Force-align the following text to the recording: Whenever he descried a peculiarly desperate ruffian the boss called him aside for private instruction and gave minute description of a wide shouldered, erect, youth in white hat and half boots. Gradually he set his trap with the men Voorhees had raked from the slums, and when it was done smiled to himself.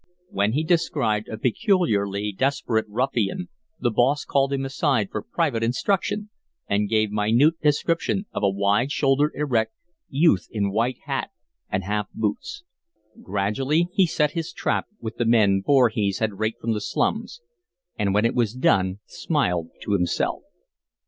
Whenever 0.31 0.55
he 0.55 0.63
descried 0.63 1.27
a 1.27 1.37
peculiarly 1.37 2.33
desperate 2.35 2.87
ruffian 2.89 3.49
the 3.79 3.91
boss 3.91 4.25
called 4.25 4.51
him 4.51 4.65
aside 4.65 5.09
for 5.11 5.21
private 5.21 5.61
instruction 5.61 6.31
and 6.67 6.89
gave 6.89 7.11
minute 7.11 7.61
description 7.61 8.25
of 8.31 8.41
a 8.41 8.49
wide 8.49 8.91
shouldered, 8.91 9.31
erect, 9.35 9.73
youth 10.09 10.47
in 10.49 10.71
white 10.71 10.97
hat 11.05 11.29
and 11.69 11.83
half 11.83 12.09
boots. 12.15 12.63
Gradually 13.21 13.89
he 13.93 14.07
set 14.07 14.31
his 14.31 14.51
trap 14.53 14.87
with 14.99 15.17
the 15.17 15.25
men 15.25 15.61
Voorhees 15.63 16.17
had 16.17 16.39
raked 16.39 16.61
from 16.61 16.73
the 16.73 16.81
slums, 16.81 17.41
and 17.95 18.11
when 18.11 18.25
it 18.25 18.33
was 18.33 18.55
done 18.55 19.01
smiled 19.05 19.69
to 19.83 19.91
himself. 19.91 20.41